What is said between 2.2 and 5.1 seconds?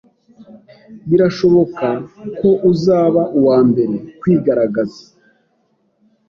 ko uzaba uwambere kwigaragaza.